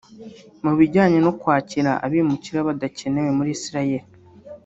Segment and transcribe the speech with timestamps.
[0.63, 4.03] mu bijyanye no kwakira abimukira badakenewe muri Israel